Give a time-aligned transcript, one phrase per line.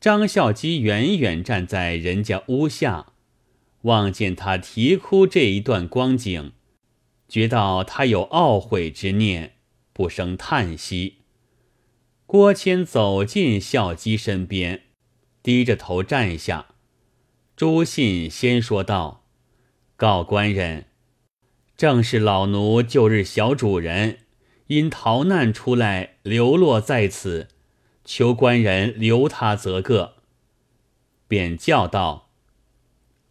[0.00, 3.12] 张孝基远远站在人家屋下，
[3.82, 6.52] 望见他啼哭这一段光景，
[7.28, 9.54] 觉到他有懊悔之念，
[9.92, 11.22] 不生叹息。
[12.26, 14.82] 郭谦走进孝基身边，
[15.42, 16.66] 低着头站下。
[17.56, 19.24] 朱信先说道
[19.96, 20.86] ：“告官人，
[21.76, 24.18] 正是老奴旧日小主人，
[24.66, 27.48] 因逃难出来，流落在此。”
[28.06, 30.14] 求官人留他则个，
[31.26, 32.30] 便叫道：“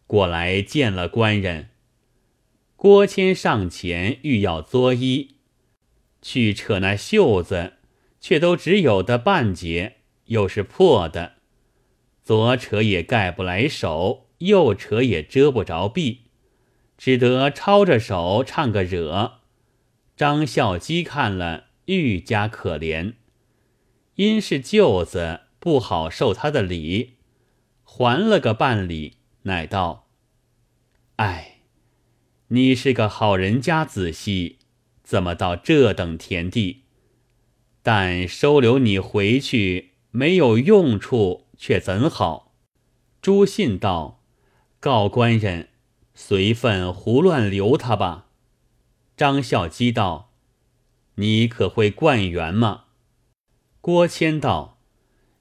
[0.06, 1.70] 过来见了官人。”
[2.76, 5.30] 郭谦上前欲要作揖，
[6.20, 7.72] 去扯那袖子，
[8.20, 11.36] 却都只有的半截，又是破的，
[12.22, 16.26] 左扯也盖不来手，右扯也遮不着臂，
[16.98, 19.38] 只得抄着手唱个惹。
[20.14, 23.14] 张孝基看了，愈加可怜。
[24.16, 27.16] 因是舅子不好受他的礼，
[27.84, 30.08] 还了个半礼，乃道
[31.16, 31.60] ：“哎，
[32.48, 34.58] 你是个好人家子息，
[35.02, 36.84] 怎么到这等田地？
[37.82, 42.54] 但收留你回去没有用处，却怎好？”
[43.20, 44.22] 朱信道
[44.80, 45.68] ：“告官人，
[46.14, 48.28] 随份胡乱留他吧。”
[49.14, 50.32] 张孝基道
[51.16, 52.84] ：“你可会灌园吗？”
[53.86, 54.80] 郭谦道：“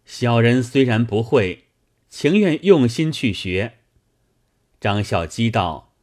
[0.06, 1.64] 小人虽然不会，
[2.10, 3.80] 情愿用心去学。”
[4.80, 5.96] 张孝基道：“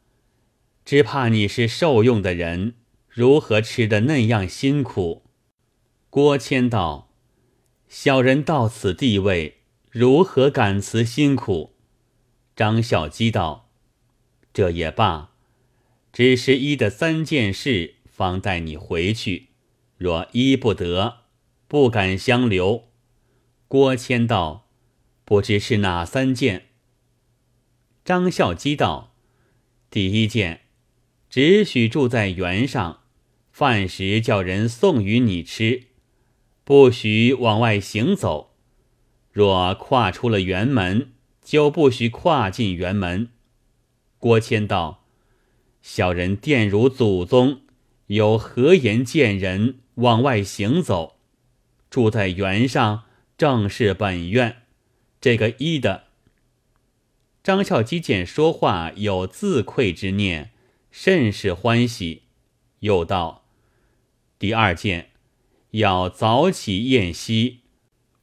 [0.83, 2.73] 只怕你是受用的人，
[3.07, 5.23] 如何吃得那样辛苦？”
[6.11, 7.13] 郭谦道
[7.87, 11.77] ：“小人到此地位，如何敢辞辛苦？”
[12.57, 13.69] 张孝基道
[14.53, 15.31] ：“这也罢，
[16.11, 19.51] 只是依的三件事，方带你回去。
[19.97, 21.19] 若依不得。”
[21.73, 22.89] 不敢相留。
[23.67, 24.69] 郭谦道
[25.25, 26.67] ：“不知是哪三件？”
[28.05, 29.15] 张孝基道
[29.89, 30.61] ：“第一件，
[31.31, 32.99] 只许住在园上，
[33.51, 35.85] 饭食叫人送与你吃，
[36.63, 38.53] 不许往外行走。
[39.31, 43.29] 若跨出了园门，就不许跨进园门。”
[44.19, 45.05] 郭谦道
[45.81, 47.61] ：“小人殿如祖宗，
[48.05, 51.15] 有何言见人往外行走？”
[51.93, 53.03] 住在园上，
[53.37, 54.63] 正是本院。
[55.21, 56.05] 这个一的
[57.43, 60.49] 张孝基见说话有自愧之念，
[60.89, 62.23] 甚是欢喜。
[62.79, 63.45] 又道：
[64.39, 65.11] 第二件，
[65.69, 67.59] 要早起宴息，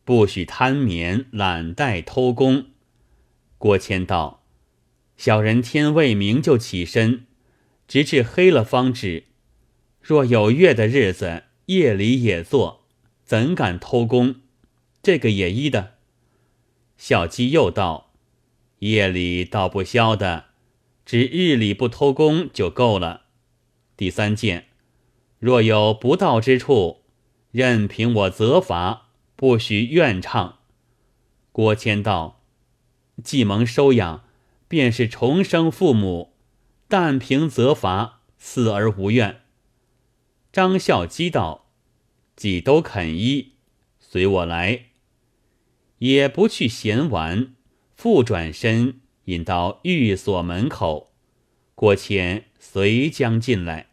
[0.05, 2.71] 不许贪眠懒怠偷工。
[3.57, 4.43] 郭谦道：
[5.17, 7.25] 小人天未明就起身，
[7.87, 9.27] 直至黑了方止。
[10.03, 12.80] 若有月的日子，夜里也做。
[13.31, 14.41] 怎敢偷工？
[15.05, 15.95] 这个也依的。
[16.97, 18.11] 小鸡又道
[18.81, 20.47] ：“夜里倒不消的，
[21.07, 23.27] 只日里不偷工就够了。”
[23.97, 24.67] 第三件，
[25.39, 27.03] 若有不到之处，
[27.53, 30.59] 任凭我责罚，不许怨唱。
[31.53, 32.43] 郭谦道
[33.23, 34.25] ：“既蒙收养，
[34.67, 36.33] 便是重生父母，
[36.89, 39.43] 但凭责罚，死而无怨。”
[40.51, 41.70] 张孝基道。
[42.41, 43.57] 既都肯依，
[43.99, 44.87] 随我来，
[45.99, 47.55] 也不去闲玩，
[47.95, 51.13] 复转身引到寓所门口。
[51.75, 53.91] 郭谦随将进来，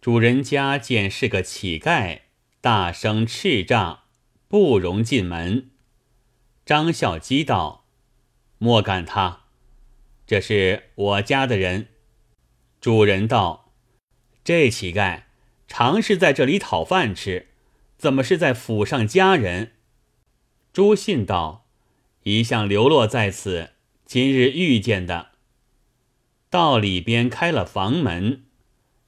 [0.00, 2.22] 主人家见是个乞丐，
[2.60, 4.00] 大声叱咤，
[4.48, 5.70] 不容进门。
[6.66, 7.86] 张孝基道
[8.58, 9.44] ：“莫赶他，
[10.26, 11.90] 这是我家的人。”
[12.82, 13.72] 主人道
[14.42, 15.23] ：“这乞丐。”
[15.76, 17.48] 常是在这里讨饭吃，
[17.98, 19.72] 怎么是在府上家人？
[20.72, 21.66] 朱信道
[22.22, 23.70] ：“一向流落在此，
[24.06, 25.30] 今日遇见的。”
[26.48, 28.44] 到里边开了房门，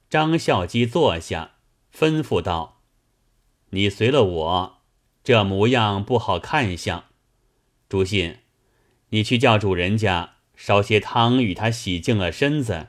[0.09, 1.51] 张孝基坐下，
[1.97, 2.81] 吩咐道
[3.71, 4.81] ：“你随了我，
[5.23, 7.05] 这模样不好看相。
[7.87, 8.39] 朱信，
[9.11, 12.87] 你去叫主人家烧些汤与他洗净了身子，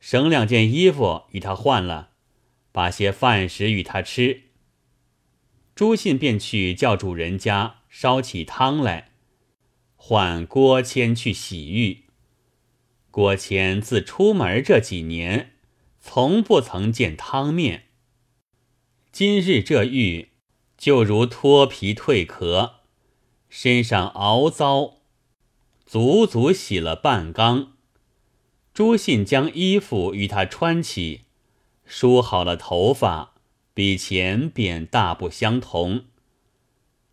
[0.00, 2.08] 省两件衣服与他换了。”
[2.72, 4.44] 把些饭食与他吃，
[5.74, 9.12] 朱信便去叫主人家烧起汤来，
[9.94, 12.04] 唤郭谦去洗浴。
[13.10, 15.52] 郭谦自出门这几年，
[16.00, 17.88] 从不曾见汤面。
[19.12, 20.30] 今日这浴，
[20.78, 22.76] 就如脱皮蜕壳，
[23.50, 25.02] 身上熬糟，
[25.84, 27.74] 足足洗了半缸。
[28.72, 31.24] 朱信将衣服与他穿起。
[31.84, 33.34] 梳好了头发，
[33.74, 36.04] 比前便大不相同。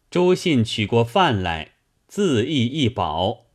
[0.09, 1.73] 朱信取过饭来，
[2.07, 3.45] 自缢一饱。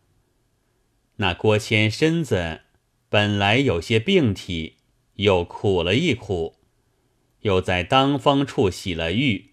[1.17, 2.63] 那郭谦身子
[3.09, 4.77] 本来有些病体，
[5.15, 6.57] 又苦了一苦，
[7.41, 9.51] 又在当风处洗了浴，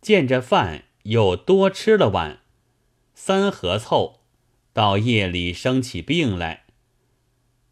[0.00, 2.40] 见着饭又多吃了碗，
[3.14, 4.20] 三合凑，
[4.72, 6.64] 到夜里生起病来。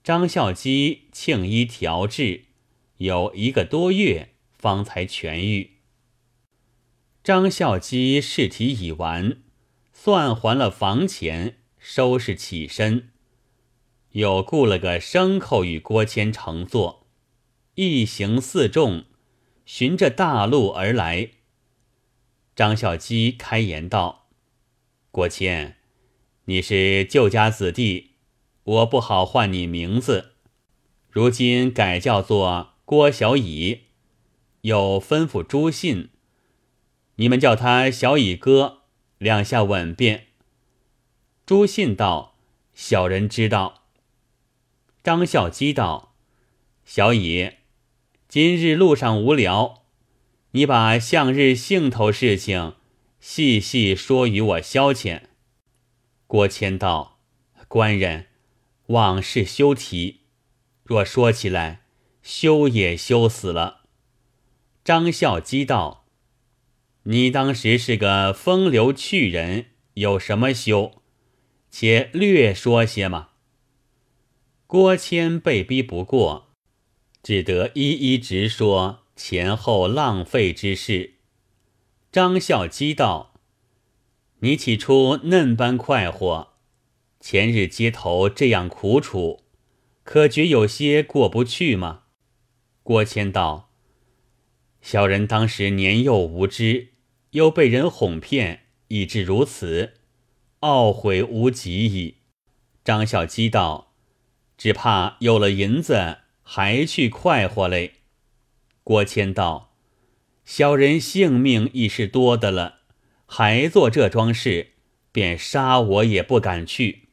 [0.02, 2.44] 张孝基庆医调治，
[3.00, 5.78] 有一个多月方才痊愈。
[7.24, 9.38] 张孝基试题已完，
[9.90, 13.08] 算还了房钱，收拾起身，
[14.10, 17.06] 又雇了个牲口与郭谦乘坐，
[17.76, 19.04] 一行四众，
[19.64, 21.30] 循着大路而来。
[22.54, 24.28] 张孝基开言道
[25.10, 25.78] ：“郭谦，
[26.44, 28.16] 你是旧家子弟，
[28.62, 30.32] 我不好唤你名字，
[31.08, 33.82] 如今改叫做郭小乙。
[34.62, 36.08] 又吩咐朱信。”
[37.14, 38.78] 你们叫他小乙哥，
[39.18, 40.26] 两下稳便。
[41.46, 42.34] 朱信道
[42.74, 43.84] ：“小人知道。”
[45.04, 46.16] 张孝基道
[46.84, 47.52] ：“小乙，
[48.26, 49.84] 今日路上无聊，
[50.50, 52.74] 你把向日兴头事情
[53.20, 55.22] 细细说与我消遣。”
[56.26, 57.20] 郭谦道
[57.68, 58.26] ：“官人，
[58.86, 60.22] 往事休提，
[60.82, 61.82] 若说起来，
[62.22, 63.82] 羞也羞死了。”
[64.84, 66.06] 张孝基道。
[67.04, 71.02] 你当时是个风流趣人，有什么羞？
[71.70, 73.30] 且略说些嘛。
[74.66, 76.50] 郭谦被逼不过，
[77.22, 81.14] 只得一一直说前后浪费之事。
[82.12, 83.32] 张孝基道
[84.40, 86.52] ：“你起初嫩般快活，
[87.18, 89.40] 前日街头这样苦楚，
[90.04, 92.02] 可觉有些过不去吗？”
[92.90, 93.70] 郭谦道
[94.82, 96.88] ：“小人当时年幼无知。”
[97.30, 99.92] 又被人哄骗，以致如此，
[100.62, 102.16] 懊悔无及矣。
[102.82, 103.94] 张孝基道
[104.58, 107.92] ：“只怕有了银子，还去快活嘞。”
[108.82, 109.76] 郭谦道
[110.44, 112.80] ：“小人性命亦是多的了，
[113.24, 114.72] 还做这桩事，
[115.12, 117.10] 便杀我也不敢去。”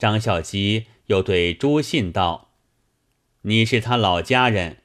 [0.00, 2.52] 张孝基又对朱信道
[3.46, 4.78] ：“你是他老家人，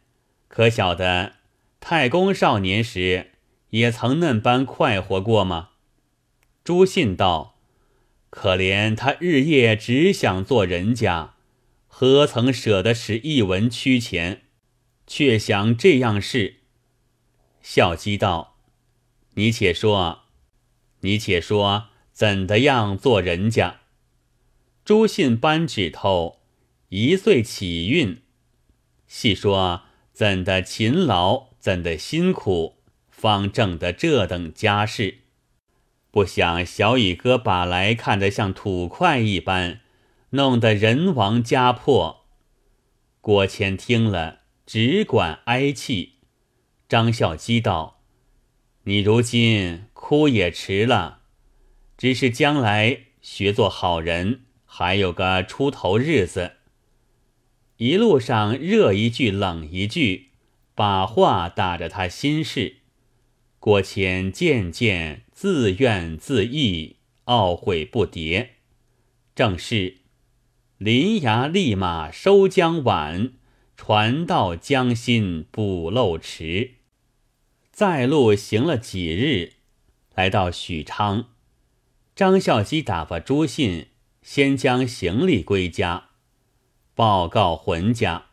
[0.48, 1.34] 可晓得
[1.80, 3.32] 太公少年时？”
[3.72, 5.70] 也曾嫩般快活过吗？
[6.64, 7.60] 朱信道
[8.32, 11.36] ：“可怜他日夜只想做人家，
[11.88, 14.42] 何曾舍得使一文屈钱？
[15.06, 16.56] 却想这样事。”
[17.62, 18.58] 孝基道
[19.36, 20.24] ：“你且说，
[21.02, 23.82] 你且说，怎的样做人家？”
[24.84, 26.40] 朱信扳指头，
[26.90, 28.20] 一岁起运，
[29.10, 29.82] 细说
[30.14, 32.78] 怎的勤劳，怎的辛苦。
[33.10, 35.24] 方挣得这等家世，
[36.10, 39.82] 不想小乙哥把来看得像土块一般，
[40.30, 42.28] 弄得人亡家破。
[43.20, 46.20] 郭谦听了，只管哀泣。
[46.88, 48.00] 张孝基道
[48.86, 51.24] ：“你如今哭也迟了，
[51.98, 56.54] 只是将来学做好人，还有个出头日子。”
[57.80, 60.32] 一路上热一句冷一句，
[60.76, 62.80] 把话打着他心事。
[63.58, 66.96] 郭谦渐渐自怨自艾，
[67.28, 68.50] 懊悔不迭。
[69.34, 70.00] 正是
[70.78, 73.32] 临崖立马收江晚，
[73.78, 76.72] 船到江心补漏迟。
[77.72, 79.54] 在路行了几日，
[80.14, 81.30] 来到许昌，
[82.14, 83.88] 张孝基打发朱信
[84.22, 86.09] 先将行李归家，
[87.00, 88.26] 报告浑家，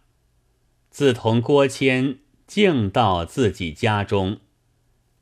[0.90, 2.18] 自同郭谦
[2.48, 4.40] 径到自己家中。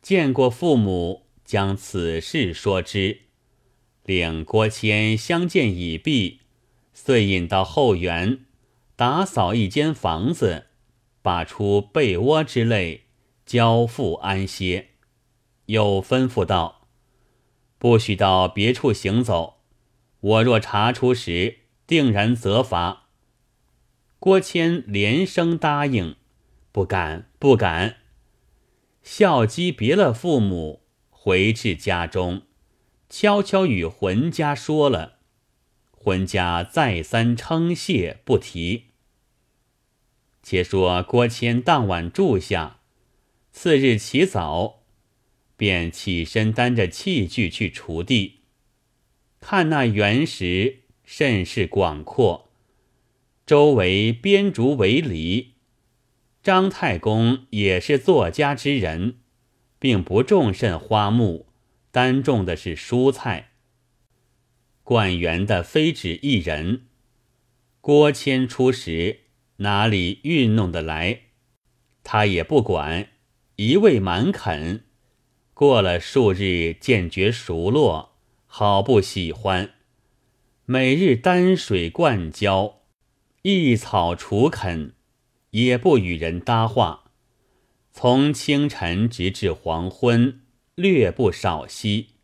[0.01, 3.25] 见过父母，将此事说之。
[4.05, 6.41] 领郭谦相见已毕，
[6.95, 8.47] 遂引到后园，
[8.97, 10.69] 打扫一间房子，
[11.21, 13.03] 把出被窝之类，
[13.45, 14.93] 交付安歇。
[15.67, 16.89] 又吩咐道
[17.79, 19.57] ：“不许到别处行走，
[20.21, 23.03] 我若查出时，定然责罚。”
[24.25, 26.17] 郭谦连声答应
[26.73, 27.97] ：“不敢，不敢。”
[29.05, 32.41] 孝基别了父母，回至家中，
[33.11, 35.19] 悄悄与浑家说了。
[35.91, 38.85] 浑家再三称谢，不提。
[40.43, 42.81] 且说郭谦当晚住下，
[43.53, 44.85] 次日起早，
[45.55, 48.41] 便起身担着器具去锄地。
[49.41, 52.44] 看那原石甚是广阔，
[53.47, 55.55] 周围编竹围篱。
[56.43, 59.17] 张太公也是作家之人，
[59.79, 61.47] 并不重甚花木，
[61.91, 63.51] 单种的是蔬菜。
[64.83, 66.87] 灌园的非止一人。
[67.83, 69.21] 郭谦出时
[69.57, 71.21] 哪里运弄得来？
[72.03, 73.09] 他也不管，
[73.57, 74.85] 一味蛮啃。
[75.53, 79.75] 过了数日，渐觉熟络，好不喜欢。
[80.65, 82.81] 每日担水灌浇，
[83.47, 84.95] 一草除垦，
[85.51, 87.11] 也不与人搭话。
[87.93, 90.41] 从清晨直至黄昏，
[90.77, 92.15] 略不少息。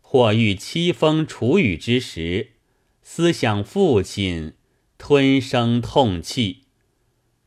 [0.00, 2.54] 或遇凄风楚雨之时，
[3.02, 4.54] 思想父亲，
[4.98, 6.64] 吞声痛泣；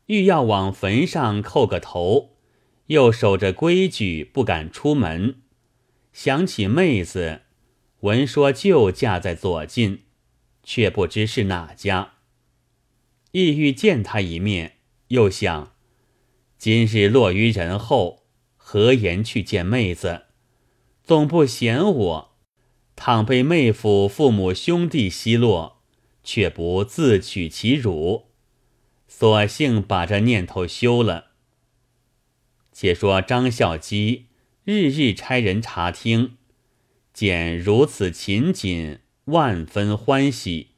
[0.06, 2.38] 欲要往坟上叩个头，
[2.86, 5.42] 又守着规矩，不敢出门。
[6.14, 7.42] 想起妹子，
[8.00, 10.04] 闻说就嫁在左近，
[10.62, 12.14] 却不知是哪家。
[13.36, 14.78] 意欲见他一面，
[15.08, 15.74] 又想。
[16.56, 18.22] 今日落于人后，
[18.56, 20.22] 何言去见妹子？
[21.04, 22.36] 总不嫌我。
[22.96, 25.82] 倘被妹夫父母兄弟奚落，
[26.24, 28.28] 却不自取其辱。
[29.06, 31.32] 索性把这念头休了。
[32.72, 34.28] 且说张孝基
[34.64, 36.38] 日日差人查听，
[37.12, 40.75] 见如此勤谨，万分欢喜，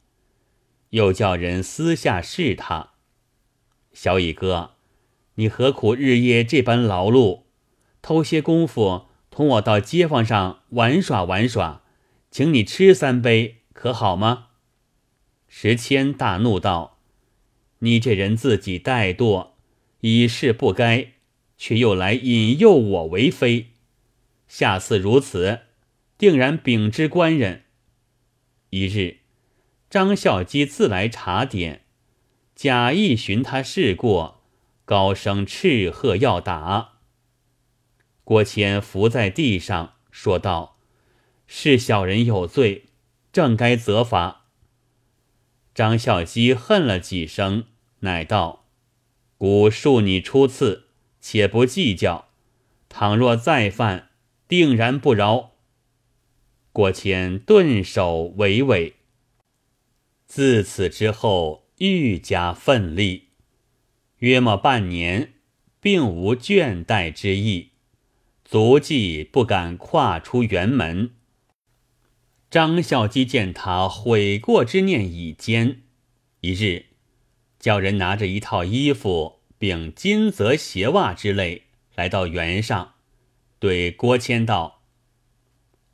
[0.89, 2.91] 又叫人私下试他。
[3.93, 4.71] 小乙哥。
[5.35, 7.43] 你何苦日夜这般劳碌，
[8.01, 11.81] 偷些功夫同我到街坊上玩耍玩耍，
[12.29, 14.47] 请你吃三杯，可好吗？
[15.47, 16.99] 石谦大怒道
[17.79, 19.51] ：“你这人自己怠惰，
[20.01, 21.13] 以是不该，
[21.57, 23.67] 却又来引诱我为非。
[24.49, 25.61] 下次如此，
[26.17, 27.63] 定然禀知官人。”
[28.71, 29.18] 一日，
[29.89, 31.81] 张孝基自来查点，
[32.53, 34.41] 假意寻他事过。
[34.85, 36.93] 高声斥喝要打，
[38.23, 40.79] 郭谦伏在地上说道
[41.45, 42.85] ：“是小人有罪，
[43.31, 44.47] 正该责罚。”
[45.75, 47.65] 张孝基恨了几声，
[47.99, 48.65] 乃道
[49.37, 50.87] ：“古恕你初次，
[51.21, 52.29] 且不计较。
[52.89, 54.09] 倘若再犯，
[54.47, 55.51] 定然不饶。”
[56.73, 58.93] 郭谦顿首娓娓。
[60.29, 63.29] 自此之后，愈加奋力。
[64.19, 65.33] 约莫半年，
[65.81, 67.71] 并无倦怠之意，
[68.45, 71.15] 足迹不敢跨出园门。
[72.51, 75.81] 张孝基见他悔过之念已坚，
[76.41, 76.85] 一日
[77.57, 81.63] 叫人拿着一套衣服，并金泽鞋袜之类，
[81.95, 82.93] 来到园上，
[83.57, 84.83] 对郭谦道：“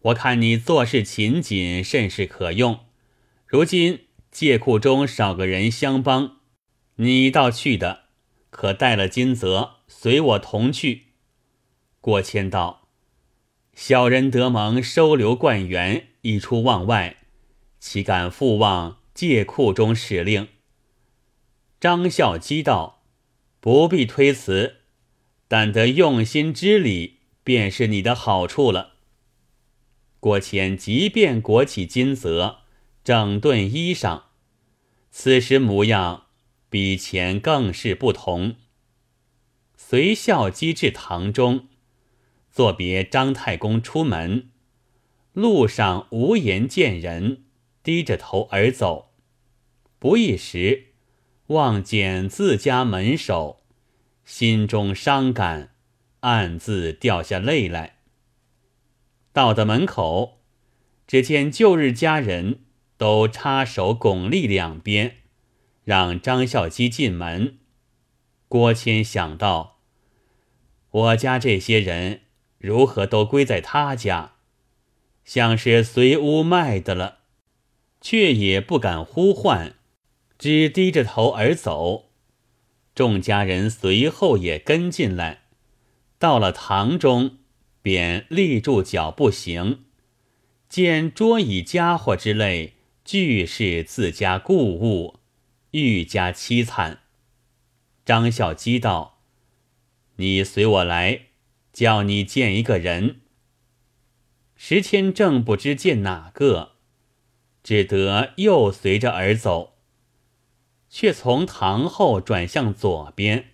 [0.03, 2.81] 我看你做事勤谨，甚是可用。
[3.47, 4.04] 如今
[4.35, 6.39] 借库中少个人相帮，
[6.97, 8.01] 你倒去的。”
[8.51, 11.13] 可带了金泽，随我同去。
[12.01, 12.89] 郭谦道
[13.73, 17.15] ：“小人得蒙收留灌园，一出望外，
[17.79, 20.49] 岂敢复望借库中使令？”
[21.79, 23.05] 张孝基道
[23.61, 24.81] ：“不必推辞，
[25.47, 28.95] 但得用心之礼，便是你的好处了。”
[30.19, 32.59] 郭谦即便裹起金泽，
[33.03, 34.23] 整顿衣裳，
[35.17, 36.23] 此时模样。
[36.69, 38.57] 比前更是不同。
[39.77, 41.69] 随孝基至堂中，
[42.51, 44.49] 作别张太公出门，
[45.31, 47.45] 路上无言见人，
[47.81, 49.13] 低着头而走。
[49.99, 50.87] 不一时，
[51.47, 53.61] 望见自家门首，
[54.25, 55.75] 心中伤感，
[56.21, 57.99] 暗自掉下泪来。
[59.31, 60.41] 到的门口，
[61.07, 62.64] 只见旧日家人
[62.97, 65.17] 都插手拱立两边。
[65.83, 67.59] 让张孝基进门，
[68.47, 69.81] 郭谦想到，
[70.89, 72.21] 我家这些人
[72.57, 74.33] 如何都归在他家，
[75.23, 77.19] 像是随屋卖的了，
[78.01, 79.75] 却也不敢呼唤，
[80.39, 82.09] 只低着头而走。
[82.95, 85.43] 众家人随后也跟进来，
[86.17, 87.37] 到了堂中，
[87.83, 89.83] 便立住脚步行，
[90.67, 92.74] 见桌椅家伙之类，
[93.05, 95.19] 俱是自家故物。
[95.71, 97.01] 愈加凄惨。
[98.03, 99.19] 张孝基道
[100.17, 101.27] ：“你随我来，
[101.71, 103.21] 叫你见一个人。”
[104.55, 106.77] 石谦正不知见哪个，
[107.61, 109.73] 只得又随着而走，
[110.89, 113.51] 却从堂后转向左边。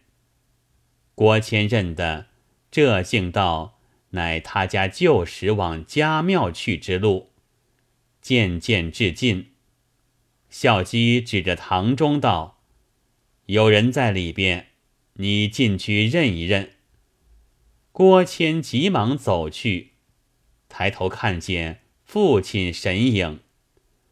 [1.16, 2.28] 郭谦认得
[2.70, 3.80] 这径道
[4.12, 7.31] 乃他家旧时往家庙去之路，
[8.22, 9.52] 渐渐至近。
[10.50, 12.62] 孝基指着堂中道
[13.48, 14.68] ：“有人在里边，
[15.14, 16.72] 你进去认一认。”
[17.92, 19.92] 郭谦急忙走去，
[20.70, 23.40] 抬头看见父亲神影，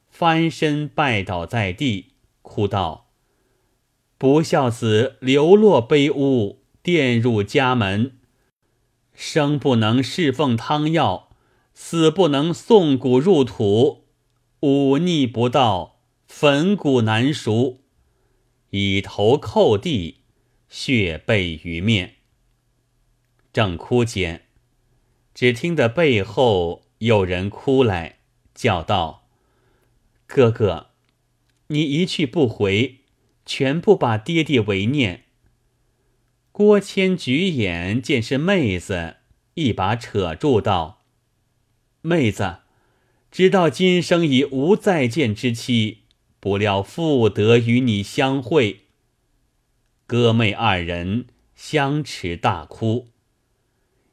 [0.10, 3.12] 翻身拜倒在地，哭道
[4.18, 8.18] ：“不孝子流落卑屋，玷入家门，
[9.14, 11.30] 生不能侍奉汤药，
[11.74, 13.99] 死不能送骨入土，
[14.62, 17.82] 忤逆不道，粉骨难赎。”
[18.72, 20.22] 以头叩地，
[20.68, 22.18] 血背于面。
[23.52, 24.46] 正哭间，
[25.34, 28.20] 只听得背后有人哭来，
[28.54, 29.28] 叫道
[30.28, 30.92] ：“哥哥，
[31.68, 33.00] 你一去不回，
[33.46, 35.24] 全不把爹爹为念。”
[36.52, 39.16] 郭谦举眼见是妹子，
[39.56, 41.02] 一把扯住道
[42.02, 42.58] ：“妹子，
[43.32, 45.98] 知道今生已无再见之期。”
[46.42, 48.84] 不料复得与你相会，
[50.08, 53.10] 哥妹二人相持大哭。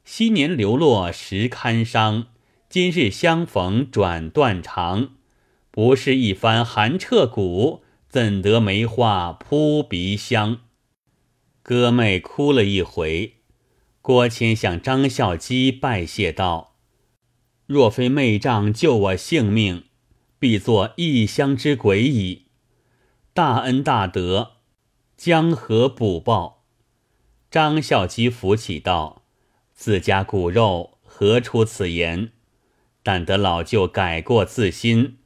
[0.03, 2.27] 昔年流落时堪伤，
[2.67, 5.11] 今日相逢转断肠。
[5.71, 10.59] 不是一番寒彻骨，怎得梅花扑鼻香？
[11.63, 13.35] 哥妹哭了一回，
[14.01, 16.75] 郭谦向张孝基拜谢道
[17.67, 19.83] ：“若非妹丈救我性命。”
[20.39, 22.45] 必作异乡之鬼矣！
[23.33, 24.57] 大恩大德，
[25.17, 26.63] 江河补报。
[27.49, 29.23] 张孝基扶起道
[29.73, 32.33] ：“自家骨肉，何出此言？
[33.01, 35.17] 但得老舅改过自新，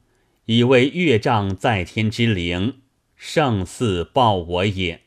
[0.46, 2.80] 以为岳丈在天之灵，
[3.14, 5.02] 胜似报我也。”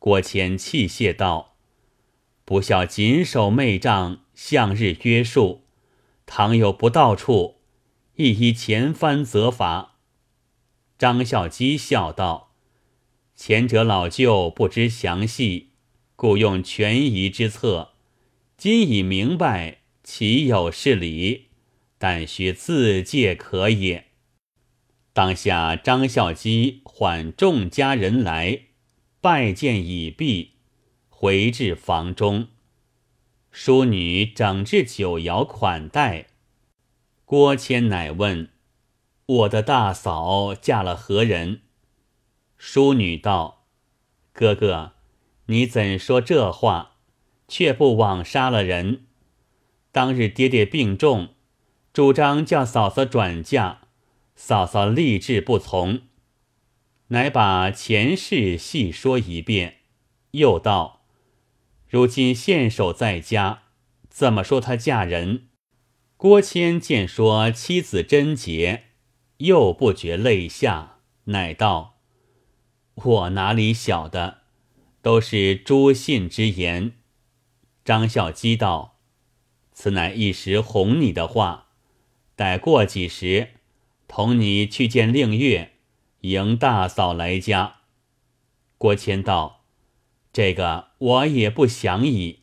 [0.00, 1.56] 郭谦泣谢道
[2.46, 5.63] ：“不孝谨守妹丈向日约束，
[6.26, 7.60] 倘有不到处。”
[8.16, 9.96] 亦依前番责罚。
[10.96, 12.54] 张孝基笑道
[13.34, 15.70] ：“前者老舅不知详细，
[16.14, 17.94] 故用权宜之策。
[18.56, 21.48] 今已明白，岂有是理？
[21.98, 24.06] 但须自戒可也。”
[25.12, 28.60] 当下张孝基唤众家人来
[29.20, 30.52] 拜见已毕，
[31.08, 32.46] 回至房中，
[33.56, 36.26] 淑女整治酒肴款待。
[37.24, 38.50] 郭谦乃问
[39.26, 41.60] ：“我的大嫂嫁了何人？”
[42.58, 43.68] 淑女道
[44.34, 44.94] ：“哥哥，
[45.46, 46.96] 你怎说这话？
[47.46, 49.06] 却不枉杀了人。
[49.92, 51.28] 当日爹爹病重，
[51.92, 53.82] 主张叫嫂嫂转嫁，
[54.34, 56.00] 嫂嫂立志不从，
[57.06, 59.76] 乃把前世细说一遍，
[60.32, 61.03] 又道：
[61.94, 63.62] 如今现守在家，
[64.08, 65.46] 怎么说她嫁人？”
[66.18, 68.86] 郭谦见说妻子贞洁，
[69.36, 72.00] 又不觉泪下，乃道
[72.96, 74.38] ：“我哪里晓得，
[75.02, 76.94] 都是朱信之言。”
[77.84, 78.98] 张孝基道
[79.72, 81.68] ：“此乃一时哄你的话，
[82.34, 83.50] 待过几时，
[84.08, 85.74] 同你去见令月，
[86.22, 87.76] 迎大嫂来家。”
[88.78, 89.63] 郭谦道
[90.34, 92.40] ：“这个我也不想矣，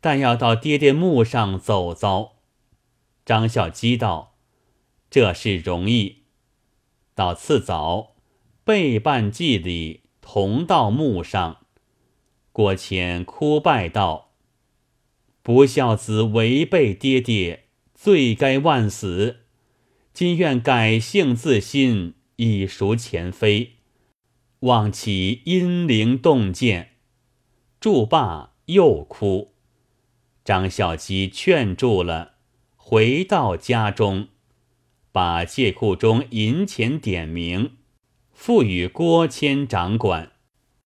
[0.00, 2.36] 但要到爹爹墓上走遭。”
[3.26, 4.38] 张孝基道
[5.10, 6.22] ：“这事容易。
[7.14, 8.14] 到次早，
[8.64, 11.66] 备办祭礼，同到墓上。”
[12.52, 14.30] 郭谦哭拜道
[15.42, 19.40] ：“不孝子违背爹爹，罪该万死。
[20.14, 23.72] 今愿改姓自新，以赎前非。
[24.60, 26.92] 望其阴灵洞见。”
[27.84, 29.52] 住罢又哭。
[30.42, 32.36] 张孝基劝住了。
[32.76, 34.28] 回到家中，
[35.12, 37.72] 把借库中银钱点名，
[38.32, 40.32] 付与郭谦掌管。